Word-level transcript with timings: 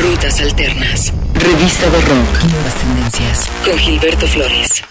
Rutas 0.00 0.40
Alternas. 0.40 1.12
Revista 1.34 1.90
de 1.90 2.00
Rock. 2.02 2.44
Nuevas 2.52 2.74
tendencias. 2.76 3.50
Con 3.64 3.76
Gilberto 3.76 4.28
Flores. 4.28 4.84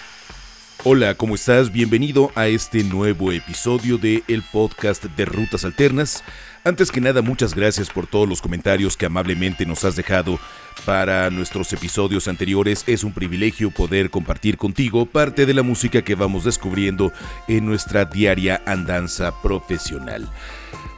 Hola, 0.83 1.15
¿cómo 1.15 1.35
estás? 1.35 1.71
Bienvenido 1.71 2.29
a 2.35 2.47
este 2.47 2.83
nuevo 2.83 3.31
episodio 3.31 3.97
de 3.97 4.23
el 4.27 4.43
podcast 4.43 5.05
de 5.05 5.23
Rutas 5.23 5.63
Alternas. 5.63 6.25
Antes 6.65 6.91
que 6.91 6.99
nada, 6.99 7.21
muchas 7.21 7.55
gracias 7.55 7.89
por 7.89 8.05
todos 8.05 8.27
los 8.27 8.41
comentarios 8.41 8.97
que 8.97 9.05
amablemente 9.05 9.65
nos 9.65 9.85
has 9.85 9.95
dejado 9.95 10.39
para 10.85 11.29
nuestros 11.29 11.71
episodios 11.71 12.27
anteriores. 12.27 12.83
Es 12.85 13.05
un 13.05 13.13
privilegio 13.13 13.71
poder 13.71 14.09
compartir 14.09 14.57
contigo 14.57 15.05
parte 15.05 15.45
de 15.45 15.53
la 15.53 15.63
música 15.63 16.01
que 16.01 16.15
vamos 16.15 16.43
descubriendo 16.43 17.13
en 17.47 17.65
nuestra 17.65 18.03
diaria 18.03 18.61
andanza 18.65 19.41
profesional. 19.41 20.29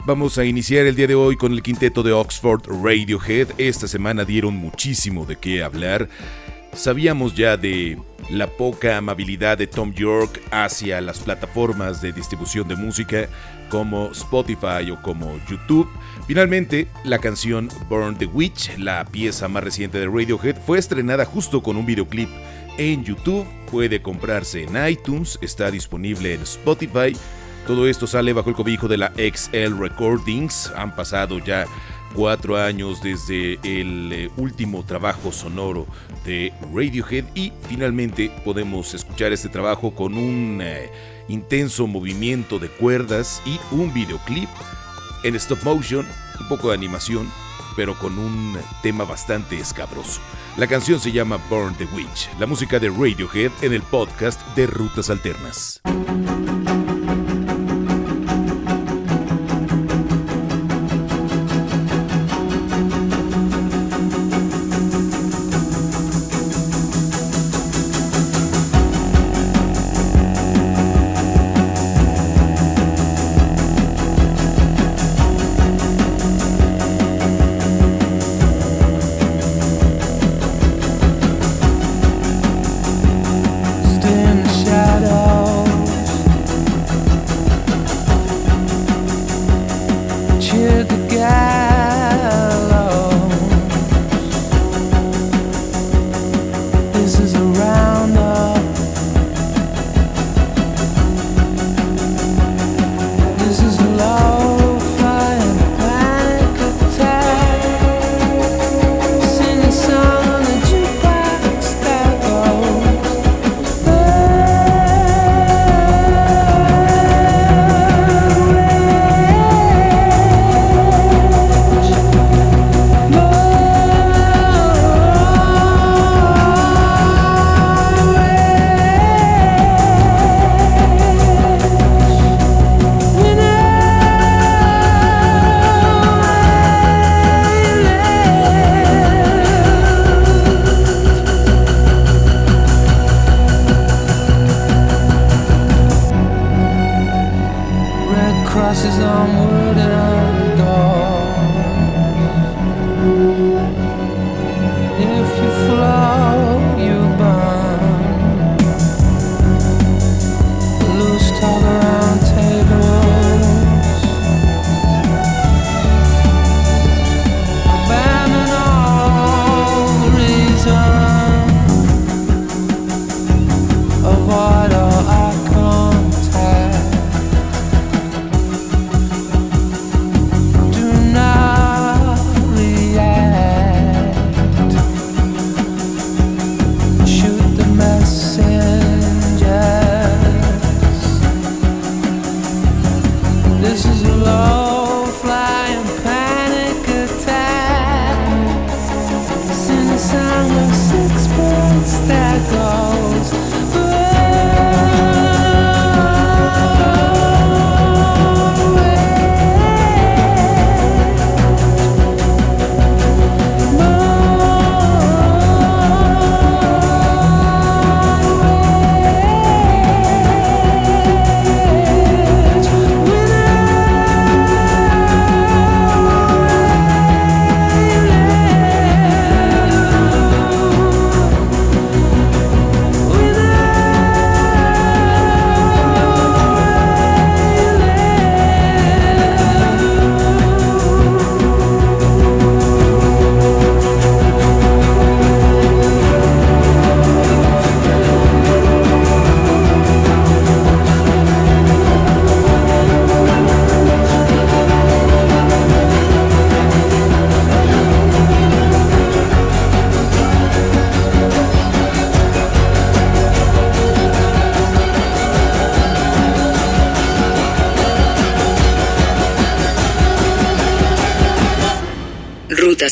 Vamos 0.05 0.37
a 0.37 0.45
iniciar 0.45 0.85
el 0.85 0.95
día 0.95 1.07
de 1.07 1.15
hoy 1.15 1.35
con 1.35 1.51
el 1.51 1.61
quinteto 1.61 2.01
de 2.03 2.13
Oxford 2.13 2.63
Radiohead. 2.67 3.49
Esta 3.57 3.87
semana 3.87 4.23
dieron 4.23 4.55
muchísimo 4.55 5.25
de 5.25 5.35
qué 5.35 5.61
hablar. 5.61 6.07
Sabíamos 6.73 7.35
ya 7.35 7.57
de 7.57 7.97
la 8.29 8.47
poca 8.47 8.97
amabilidad 8.97 9.57
de 9.57 9.67
Tom 9.67 9.93
York 9.93 10.41
hacia 10.51 11.01
las 11.01 11.19
plataformas 11.19 12.01
de 12.01 12.13
distribución 12.13 12.67
de 12.67 12.75
música 12.75 13.27
como 13.69 14.09
Spotify 14.11 14.89
o 14.89 15.01
como 15.01 15.37
YouTube. 15.49 15.87
Finalmente, 16.25 16.87
la 17.03 17.19
canción 17.19 17.69
Burn 17.89 18.17
the 18.17 18.25
Witch, 18.25 18.77
la 18.77 19.05
pieza 19.05 19.47
más 19.47 19.63
reciente 19.63 19.99
de 19.99 20.07
Radiohead, 20.07 20.55
fue 20.65 20.79
estrenada 20.79 21.25
justo 21.25 21.61
con 21.61 21.75
un 21.75 21.85
videoclip 21.85 22.29
en 22.77 23.03
YouTube. 23.03 23.45
Puede 23.69 24.01
comprarse 24.01 24.63
en 24.63 24.87
iTunes, 24.87 25.37
está 25.41 25.69
disponible 25.69 26.33
en 26.33 26.41
Spotify. 26.41 27.15
Todo 27.69 27.85
esto 27.85 28.07
sale 28.07 28.33
bajo 28.33 28.49
el 28.49 28.55
cobijo 28.55 28.87
de 28.87 28.97
la 28.97 29.13
XL 29.15 29.79
Recordings. 29.79 30.73
Han 30.75 30.95
pasado 30.95 31.37
ya 31.37 31.67
cuatro 32.15 32.57
años 32.57 32.99
desde 32.99 33.59
el 33.61 34.11
eh, 34.11 34.31
último 34.37 34.83
trabajo 34.83 35.31
sonoro 35.31 35.85
de 36.25 36.51
Radiohead 36.73 37.25
y 37.35 37.53
finalmente 37.67 38.31
podemos 38.43 38.95
escuchar 38.95 39.33
este 39.33 39.49
trabajo 39.49 39.93
con 39.93 40.17
un 40.17 40.61
eh, 40.63 40.89
intenso 41.27 41.85
movimiento 41.85 42.57
de 42.57 42.69
cuerdas 42.69 43.39
y 43.45 43.59
un 43.69 43.93
videoclip 43.93 44.49
en 45.23 45.35
stop 45.35 45.61
motion, 45.61 46.07
un 46.39 46.47
poco 46.47 46.69
de 46.69 46.73
animación, 46.73 47.31
pero 47.75 47.93
con 47.99 48.17
un 48.17 48.57
tema 48.81 49.03
bastante 49.03 49.59
escabroso. 49.59 50.21
La 50.57 50.65
canción 50.65 50.99
se 50.99 51.11
llama 51.11 51.37
Burn 51.51 51.75
the 51.75 51.85
Witch, 51.93 52.31
la 52.39 52.47
música 52.47 52.79
de 52.79 52.89
Radiohead 52.89 53.51
en 53.61 53.73
el 53.73 53.83
podcast 53.83 54.41
de 54.55 54.65
Rutas 54.65 55.11
Alternas. 55.11 55.83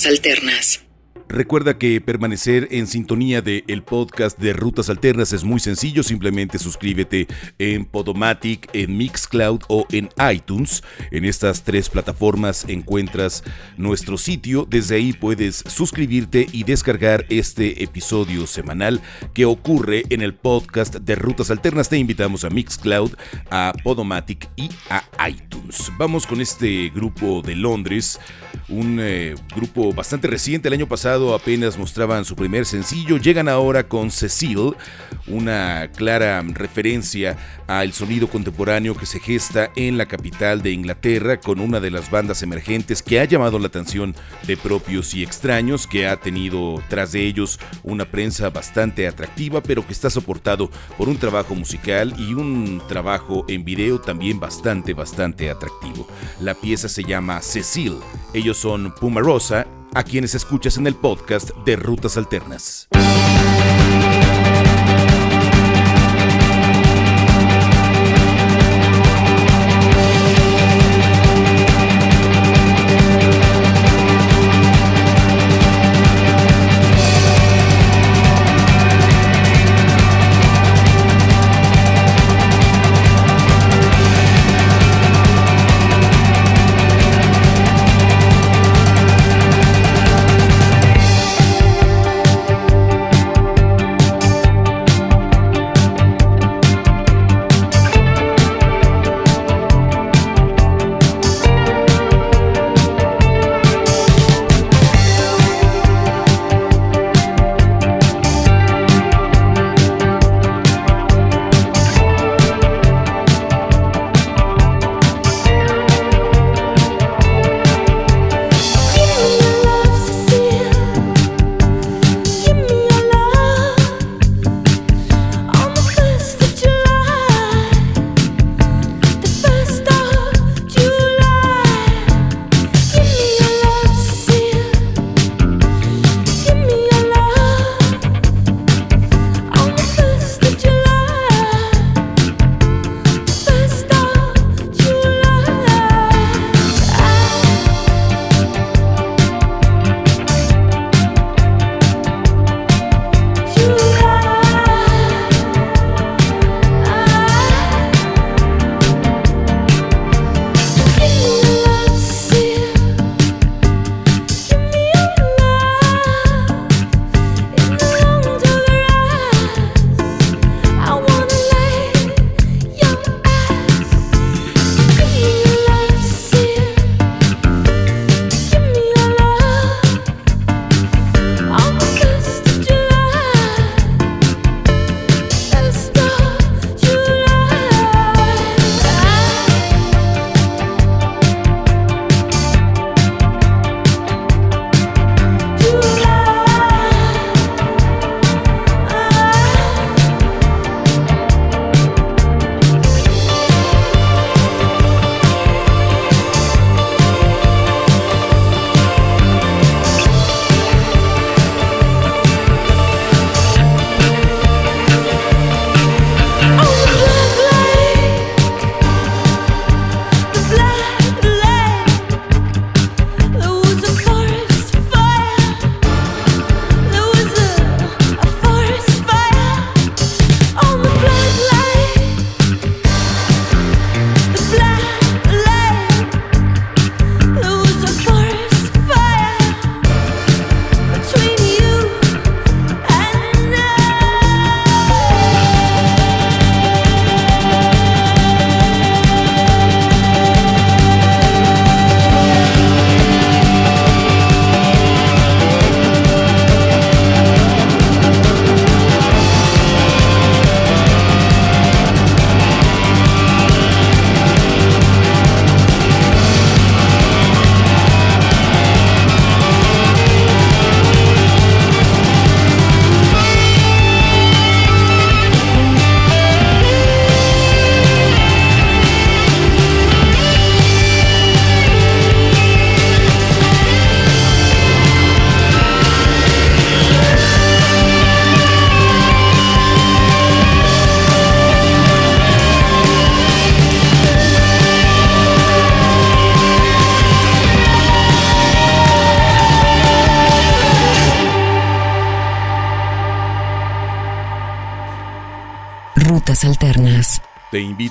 Alternas. 0.06 0.77
Recuerda 1.38 1.78
que 1.78 2.02
permanecer 2.02 2.68
en 2.72 2.88
sintonía 2.88 3.44
de 3.44 3.64
el 3.68 3.84
podcast 3.84 4.40
de 4.40 4.54
Rutas 4.54 4.90
Alternas 4.90 5.34
es 5.34 5.44
muy 5.44 5.60
sencillo, 5.60 6.02
simplemente 6.02 6.58
suscríbete 6.58 7.28
en 7.60 7.86
Podomatic, 7.86 8.68
en 8.74 8.98
Mixcloud 8.98 9.62
o 9.68 9.86
en 9.92 10.10
iTunes. 10.34 10.82
En 11.12 11.26
estas 11.26 11.64
tres 11.64 11.90
plataformas 11.90 12.66
encuentras 12.68 13.44
nuestro 13.78 14.18
sitio, 14.18 14.66
desde 14.68 14.96
ahí 14.96 15.14
puedes 15.14 15.58
suscribirte 15.68 16.48
y 16.52 16.64
descargar 16.64 17.28
este 17.30 17.84
episodio 17.84 18.48
semanal 18.48 19.00
que 19.36 19.46
ocurre 19.46 20.06
en 20.10 20.24
el 20.24 20.34
podcast 20.34 20.96
de 20.96 21.14
Rutas 21.14 21.52
Alternas. 21.52 21.88
Te 21.88 22.00
invitamos 22.00 22.46
a 22.46 22.50
Mixcloud, 22.50 23.12
a 23.52 23.74
Podomatic 23.84 24.50
y 24.56 24.72
a 24.90 25.04
iTunes. 25.30 25.92
Vamos 26.00 26.26
con 26.26 26.42
este 26.42 26.90
grupo 26.90 27.44
de 27.44 27.54
Londres, 27.54 28.20
un 28.70 28.98
eh, 29.00 29.36
grupo 29.56 29.94
bastante 29.94 30.28
reciente, 30.28 30.68
el 30.68 30.74
año 30.74 30.88
pasado 30.88 31.27
apenas 31.34 31.78
mostraban 31.78 32.26
su 32.26 32.36
primer 32.36 32.66
sencillo, 32.66 33.18
llegan 33.18 33.50
ahora 33.50 33.88
con 33.88 34.12
Cecil, 34.12 34.76
una 35.28 35.90
clara 35.96 36.42
referencia 36.42 37.38
al 37.68 37.94
sonido 37.94 38.28
contemporáneo 38.28 38.96
que 38.96 39.06
se 39.06 39.20
gesta 39.20 39.72
en 39.76 39.98
la 39.98 40.06
capital 40.06 40.62
de 40.62 40.72
Inglaterra 40.72 41.40
con 41.40 41.60
una 41.60 41.80
de 41.80 41.92
las 41.92 42.10
bandas 42.10 42.42
emergentes 42.44 43.04
que 43.04 43.20
ha 43.20 43.26
llamado 43.26 43.60
la 43.60 43.68
atención 43.68 44.16
de 44.46 44.58
propios 44.58 45.14
y 45.14 45.24
extraños, 45.24 45.88
que 45.88 46.08
ha 46.08 46.18
tenido 46.18 46.82
tras 46.90 47.12
de 47.12 47.26
ellos 47.26 47.60
una 47.84 48.06
prensa 48.06 48.50
bastante 48.50 49.08
atractiva, 49.08 49.62
pero 49.62 49.86
que 49.86 49.94
está 49.94 50.10
soportado 50.10 50.70
por 50.98 51.10
un 51.10 51.18
trabajo 51.18 51.56
musical 51.56 52.14
y 52.18 52.34
un 52.34 52.82
trabajo 52.88 53.46
en 53.48 53.64
video 53.66 54.00
también 54.00 54.40
bastante, 54.40 54.94
bastante 54.94 55.50
atractivo. 55.50 56.08
La 56.40 56.54
pieza 56.54 56.88
se 56.88 57.04
llama 57.04 57.42
Cecil, 57.42 57.98
ellos 58.34 58.58
son 58.58 58.94
Puma 58.96 59.22
Rosa 59.22 59.68
a 59.94 60.04
quienes 60.04 60.36
escuchas 60.36 60.78
en 60.78 60.88
el 60.88 60.96
podcast 60.96 61.52
de 61.66 61.76
Rutas 61.76 62.18
Alternas. 62.18 62.88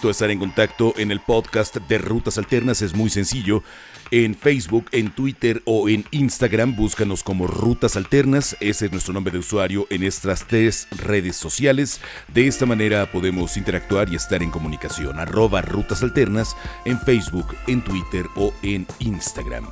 A 0.05 0.11
estar 0.11 0.31
en 0.31 0.38
contacto 0.38 0.93
en 0.99 1.11
el 1.11 1.21
podcast 1.21 1.76
de 1.76 1.99
Rutas 1.99 2.37
Alternas, 2.37 2.83
es 2.83 2.95
muy 2.95 3.09
sencillo 3.09 3.62
en 4.11 4.35
Facebook, 4.35 4.87
en 4.93 5.11
Twitter 5.11 5.62
o 5.65 5.88
en 5.88 6.05
Instagram. 6.11 6.76
Búscanos 6.76 7.23
como 7.23 7.47
Rutas 7.47 7.97
Alternas. 7.97 8.57
Ese 8.61 8.87
es 8.87 8.93
nuestro 8.93 9.15
nombre 9.15 9.33
de 9.33 9.38
usuario 9.38 9.87
en 9.91 10.03
estas 10.03 10.47
tres 10.47 10.87
redes 10.91 11.37
sociales. 11.37 12.00
De 12.33 12.47
esta 12.47 12.67
manera 12.67 13.11
podemos 13.11 13.57
interactuar 13.57 14.09
y 14.09 14.17
estar 14.17 14.43
en 14.43 14.50
comunicación. 14.50 15.19
Arroba 15.19 15.62
Rutas 15.62 16.03
Alternas 16.03 16.57
en 16.85 17.00
Facebook, 17.00 17.57
en 17.67 17.83
Twitter 17.83 18.26
o 18.37 18.53
en 18.62 18.87
Instagram. 19.00 19.69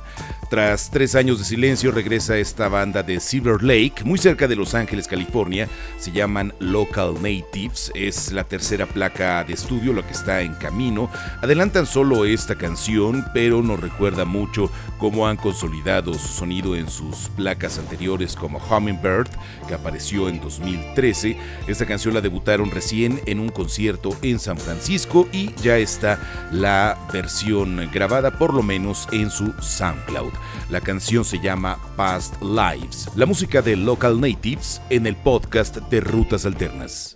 Tras 0.49 0.91
tres 0.91 1.15
años 1.15 1.39
de 1.39 1.45
silencio 1.45 1.91
regresa 1.91 2.37
esta 2.37 2.67
banda 2.67 3.03
de 3.03 3.19
Silver 3.19 3.63
Lake, 3.63 4.03
muy 4.03 4.19
cerca 4.19 4.47
de 4.47 4.55
Los 4.55 4.75
Ángeles, 4.75 5.07
California. 5.07 5.67
Se 5.97 6.11
llaman 6.11 6.53
Local 6.59 7.15
Natives. 7.15 7.91
Es 7.95 8.31
la 8.31 8.43
tercera 8.43 8.85
placa 8.85 9.43
de 9.43 9.53
estudio, 9.53 9.93
lo 9.93 10.05
que 10.05 10.13
está 10.15 10.41
en 10.41 10.55
camino. 10.55 11.09
Adelantan 11.41 11.85
solo 11.85 12.25
esta 12.25 12.55
canción, 12.55 13.25
pero 13.33 13.61
nos 13.61 13.79
recuerda 13.79 14.25
mucho 14.25 14.71
cómo 14.97 15.27
han 15.27 15.37
consolidado 15.37 16.13
su 16.13 16.27
sonido 16.27 16.75
en 16.75 16.89
sus 16.89 17.29
placas 17.35 17.77
anteriores 17.77 18.35
como 18.35 18.59
Hummingbird, 18.59 19.29
que 19.67 19.73
apareció 19.73 20.29
en 20.29 20.39
2013. 20.39 21.37
Esta 21.67 21.85
canción 21.85 22.13
la 22.13 22.21
debutaron 22.21 22.71
recién 22.71 23.21
en 23.25 23.39
un 23.39 23.49
concierto 23.49 24.15
en 24.21 24.39
San 24.39 24.57
Francisco 24.57 25.27
y 25.31 25.53
ya 25.61 25.77
está 25.77 26.19
la 26.51 26.97
versión 27.11 27.89
grabada 27.93 28.37
por 28.37 28.53
lo 28.53 28.63
menos 28.63 29.07
en 29.11 29.29
su 29.29 29.53
SoundCloud. 29.59 30.33
La 30.69 30.81
canción 30.81 31.25
se 31.25 31.39
llama 31.39 31.77
Past 31.95 32.41
Lives, 32.41 33.09
la 33.15 33.25
música 33.25 33.61
de 33.61 33.75
Local 33.75 34.19
Natives 34.19 34.81
en 34.89 35.07
el 35.07 35.15
podcast 35.15 35.77
de 35.77 36.01
Rutas 36.01 36.45
Alternas. 36.45 37.15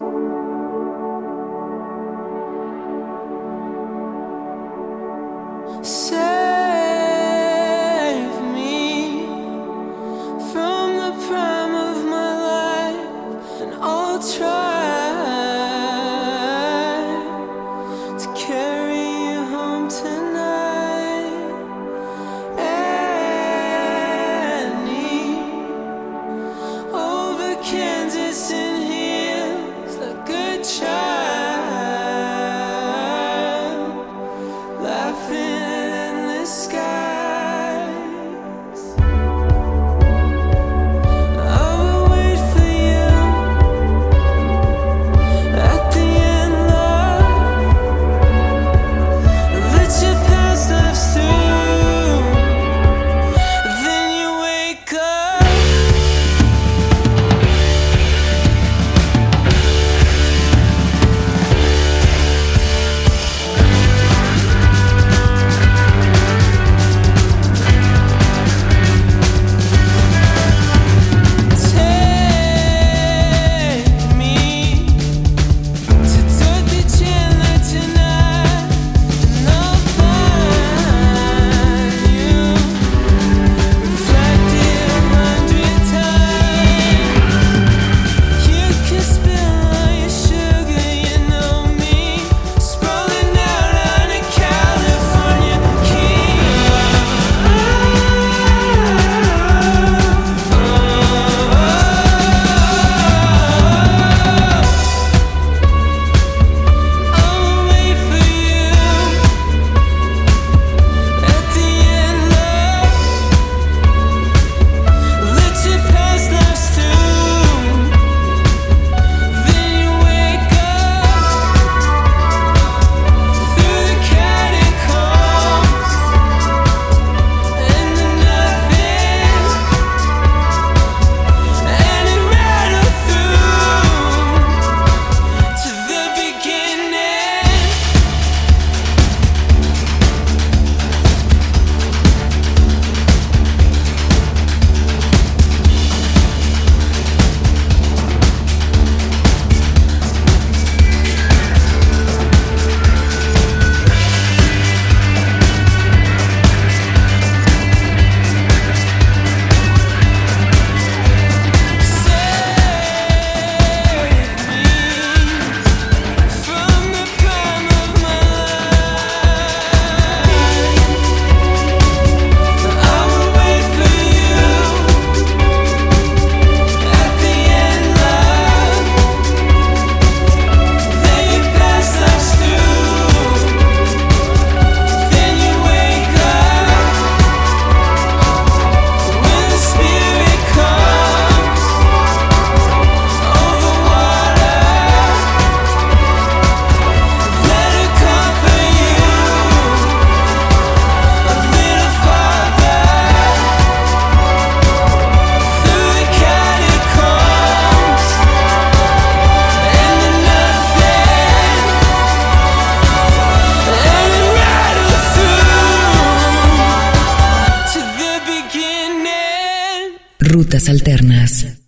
Alternas. 220.68 221.59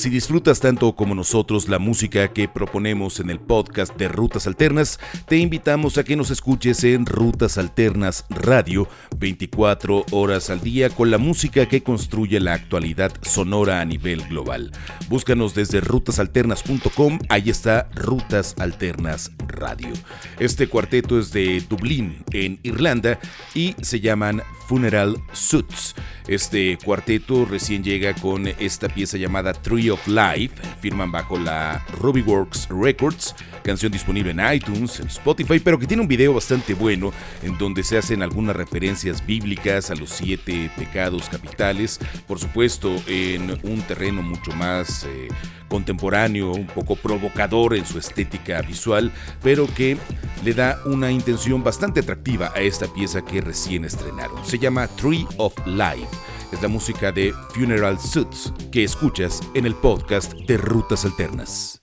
Si 0.00 0.08
disfrutas 0.08 0.60
tanto 0.60 0.96
como 0.96 1.14
nosotros 1.14 1.68
la 1.68 1.78
música 1.78 2.32
que 2.32 2.48
proponemos 2.48 3.20
en 3.20 3.28
el 3.28 3.38
podcast 3.38 3.94
de 3.98 4.08
Rutas 4.08 4.46
Alternas, 4.46 4.98
te 5.28 5.36
invitamos 5.36 5.98
a 5.98 6.04
que 6.04 6.16
nos 6.16 6.30
escuches 6.30 6.82
en 6.84 7.04
Rutas 7.04 7.58
Alternas 7.58 8.24
Radio 8.30 8.88
24 9.18 10.06
horas 10.10 10.48
al 10.48 10.62
día 10.62 10.88
con 10.88 11.10
la 11.10 11.18
música 11.18 11.68
que 11.68 11.82
construye 11.82 12.40
la 12.40 12.54
actualidad 12.54 13.12
sonora 13.20 13.82
a 13.82 13.84
nivel 13.84 14.26
global. 14.26 14.72
Búscanos 15.10 15.54
desde 15.54 15.82
rutasalternas.com, 15.82 17.18
ahí 17.28 17.50
está 17.50 17.90
Rutas 17.94 18.54
Alternas 18.58 19.32
Radio. 19.48 19.92
Este 20.38 20.66
cuarteto 20.66 21.18
es 21.18 21.30
de 21.30 21.62
Dublín, 21.68 22.24
en 22.32 22.58
Irlanda, 22.62 23.18
y 23.52 23.76
se 23.82 24.00
llaman 24.00 24.42
Funeral 24.66 25.16
Suits. 25.32 25.94
Este 26.26 26.78
cuarteto 26.82 27.44
recién 27.44 27.82
llega 27.82 28.14
con 28.14 28.46
esta 28.46 28.88
pieza 28.88 29.18
llamada 29.18 29.52
Of 29.90 30.06
Life. 30.06 30.54
Firman 30.80 31.12
bajo 31.12 31.38
la 31.38 31.84
Rubyworks 32.00 32.68
Records, 32.70 33.34
canción 33.62 33.92
disponible 33.92 34.30
en 34.30 34.54
iTunes, 34.54 35.00
en 35.00 35.06
Spotify, 35.08 35.58
pero 35.58 35.78
que 35.78 35.86
tiene 35.86 36.02
un 36.02 36.08
video 36.08 36.34
bastante 36.34 36.74
bueno 36.74 37.12
en 37.42 37.56
donde 37.58 37.82
se 37.82 37.98
hacen 37.98 38.22
algunas 38.22 38.56
referencias 38.56 39.24
bíblicas 39.24 39.90
a 39.90 39.94
los 39.94 40.10
siete 40.10 40.70
pecados 40.76 41.28
capitales. 41.28 41.98
Por 42.26 42.38
supuesto, 42.38 42.94
en 43.06 43.58
un 43.62 43.82
terreno 43.82 44.22
mucho 44.22 44.52
más... 44.52 45.04
Eh, 45.04 45.28
contemporáneo, 45.70 46.52
un 46.52 46.66
poco 46.66 46.96
provocador 46.96 47.74
en 47.74 47.86
su 47.86 47.98
estética 47.98 48.60
visual, 48.60 49.10
pero 49.42 49.66
que 49.72 49.96
le 50.44 50.52
da 50.52 50.80
una 50.84 51.10
intención 51.10 51.62
bastante 51.62 52.00
atractiva 52.00 52.52
a 52.54 52.60
esta 52.60 52.92
pieza 52.92 53.24
que 53.24 53.40
recién 53.40 53.86
estrenaron. 53.86 54.44
Se 54.44 54.58
llama 54.58 54.88
Tree 54.88 55.26
of 55.38 55.54
Life. 55.64 56.08
Es 56.52 56.60
la 56.62 56.68
música 56.68 57.12
de 57.12 57.32
Funeral 57.54 57.98
Suits 58.00 58.52
que 58.72 58.82
escuchas 58.82 59.40
en 59.54 59.66
el 59.66 59.74
podcast 59.74 60.32
de 60.32 60.56
Rutas 60.56 61.04
Alternas. 61.04 61.80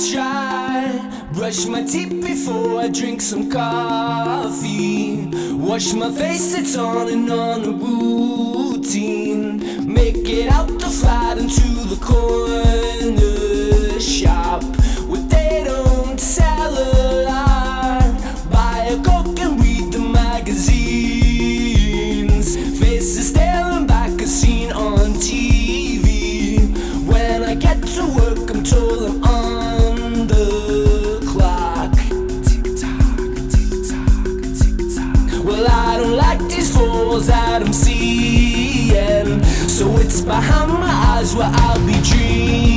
Brush 0.00 1.66
my 1.66 1.82
teeth 1.82 2.22
before 2.22 2.80
I 2.80 2.88
drink 2.88 3.20
some 3.20 3.50
coffee. 3.50 5.26
Wash 5.52 5.92
my 5.92 6.10
face, 6.10 6.54
it's 6.54 6.74
on 6.74 7.08
and 7.08 7.30
on 7.30 7.64
a 7.64 7.70
routine. 7.70 9.58
Make 9.92 10.26
it 10.26 10.50
out 10.50 10.68
the 10.68 10.86
flat 10.86 11.36
into 11.36 11.68
the 11.92 11.98
corner 12.02 13.19
behind 40.24 40.72
my 40.72 40.90
eyes 41.16 41.34
where 41.34 41.50
I'll 41.52 41.86
be 41.86 42.00
dreaming. 42.02 42.69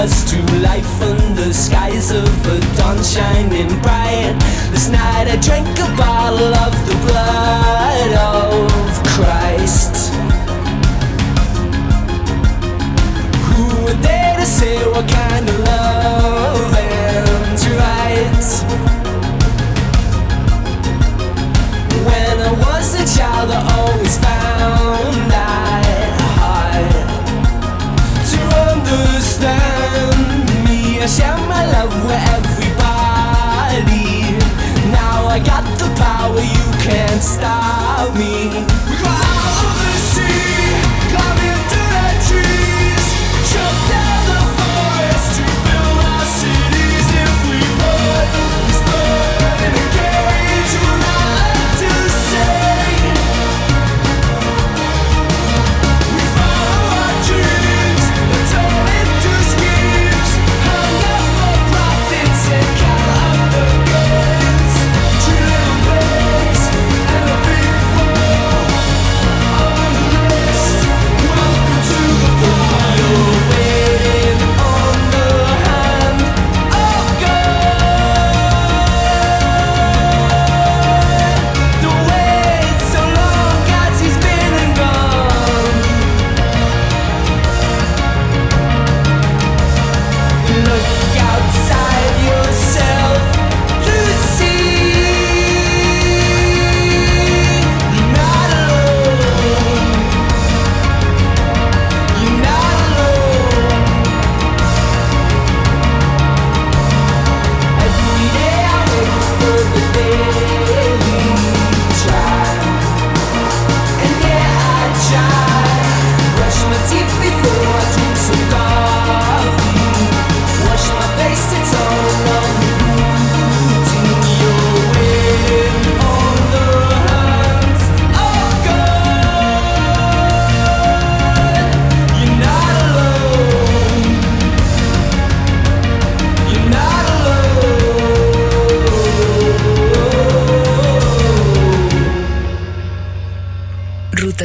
Us 0.00 0.30
to 0.30 0.36
life 0.60 1.02
under 1.02 1.52
skies 1.52 2.10
of 2.10 2.46
a 2.46 2.58
dawn 2.78 3.02
shining 3.04 3.68
bright. 3.82 4.34
This 4.72 4.88
night 4.88 5.28
I 5.28 5.36
drank 5.36 5.68
a 5.78 5.88
bottle 5.94 6.54
of 6.54 6.72
the 6.88 6.96
blood 7.04 8.12
of 8.32 8.39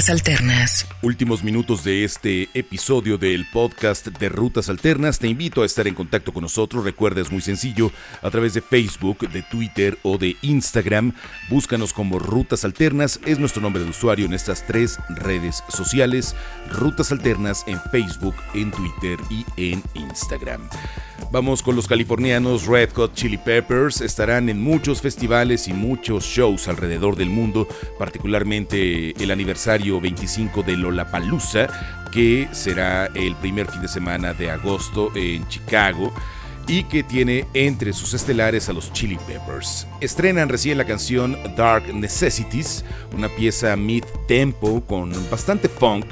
Alternas. 0.09 0.87
Últimos 1.01 1.43
minutos 1.43 1.83
de 1.83 2.03
este 2.03 2.49
episodio 2.53 3.17
del 3.17 3.45
podcast 3.51 4.07
de 4.07 4.29
Rutas 4.29 4.69
Alternas. 4.69 5.19
Te 5.19 5.27
invito 5.27 5.63
a 5.63 5.65
estar 5.65 5.87
en 5.87 5.95
contacto 5.95 6.33
con 6.33 6.43
nosotros. 6.43 6.83
Recuerda, 6.83 7.21
es 7.21 7.31
muy 7.31 7.41
sencillo. 7.41 7.91
A 8.21 8.29
través 8.29 8.53
de 8.53 8.61
Facebook, 8.61 9.29
de 9.29 9.41
Twitter 9.41 9.97
o 10.03 10.17
de 10.17 10.35
Instagram. 10.41 11.13
Búscanos 11.49 11.93
como 11.93 12.19
Rutas 12.19 12.65
Alternas. 12.65 13.19
Es 13.25 13.39
nuestro 13.39 13.61
nombre 13.61 13.83
de 13.83 13.89
usuario 13.89 14.25
en 14.25 14.33
estas 14.33 14.65
tres 14.65 14.97
redes 15.09 15.63
sociales. 15.69 16.35
Rutas 16.69 17.11
Alternas 17.11 17.63
en 17.67 17.79
Facebook, 17.91 18.35
en 18.53 18.71
Twitter 18.71 19.19
y 19.29 19.45
en 19.57 19.83
Instagram. 19.95 20.69
Vamos 21.31 21.61
con 21.63 21.75
los 21.75 21.87
californianos 21.87 22.65
Red 22.67 22.91
Hot 22.93 23.13
Chili 23.13 23.37
Peppers. 23.37 24.01
Estarán 24.01 24.49
en 24.49 24.61
muchos 24.61 25.01
festivales 25.01 25.67
y 25.67 25.73
muchos 25.73 26.23
shows 26.23 26.67
alrededor 26.67 27.15
del 27.15 27.29
mundo, 27.29 27.67
particularmente 27.97 29.11
el 29.21 29.31
aniversario 29.31 29.99
25 29.99 30.63
de 30.63 30.77
Lollapalooza, 30.77 31.67
que 32.11 32.47
será 32.51 33.07
el 33.07 33.35
primer 33.35 33.67
fin 33.69 33.81
de 33.81 33.87
semana 33.87 34.33
de 34.33 34.51
agosto 34.51 35.11
en 35.15 35.47
Chicago 35.47 36.13
y 36.67 36.83
que 36.85 37.03
tiene 37.03 37.45
entre 37.53 37.93
sus 37.93 38.13
estelares 38.13 38.69
a 38.69 38.73
los 38.73 38.91
Chili 38.91 39.17
Peppers. 39.27 39.87
Estrenan 40.01 40.49
recién 40.49 40.77
la 40.77 40.85
canción 40.85 41.37
Dark 41.55 41.93
Necessities, 41.93 42.83
una 43.15 43.29
pieza 43.29 43.75
mid-tempo 43.75 44.81
con 44.81 45.11
bastante 45.29 45.69
funk 45.69 46.05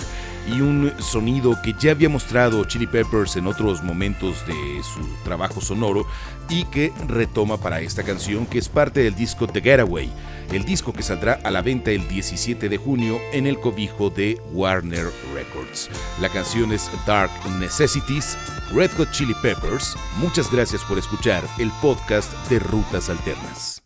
y 0.47 0.61
un 0.61 0.91
sonido 0.99 1.59
que 1.61 1.73
ya 1.79 1.91
había 1.91 2.09
mostrado 2.09 2.63
Chili 2.65 2.87
Peppers 2.87 3.35
en 3.35 3.47
otros 3.47 3.83
momentos 3.83 4.45
de 4.45 4.81
su 4.83 5.01
trabajo 5.23 5.61
sonoro 5.61 6.05
y 6.49 6.65
que 6.65 6.91
retoma 7.07 7.57
para 7.57 7.81
esta 7.81 8.03
canción 8.03 8.45
que 8.45 8.59
es 8.59 8.69
parte 8.69 9.01
del 9.01 9.15
disco 9.15 9.47
The 9.47 9.61
Getaway, 9.61 10.11
el 10.51 10.65
disco 10.65 10.93
que 10.93 11.03
saldrá 11.03 11.39
a 11.43 11.51
la 11.51 11.61
venta 11.61 11.91
el 11.91 12.07
17 12.07 12.69
de 12.69 12.77
junio 12.77 13.19
en 13.31 13.47
el 13.47 13.59
cobijo 13.59 14.09
de 14.09 14.39
Warner 14.51 15.09
Records. 15.33 15.89
La 16.21 16.29
canción 16.29 16.71
es 16.73 16.89
Dark 17.05 17.31
Necessities, 17.59 18.37
Red 18.73 18.91
Hot 18.97 19.11
Chili 19.11 19.35
Peppers. 19.41 19.95
Muchas 20.17 20.51
gracias 20.51 20.83
por 20.83 20.97
escuchar 20.97 21.43
el 21.59 21.71
podcast 21.81 22.31
de 22.49 22.59
Rutas 22.59 23.09
Alternas. 23.09 23.82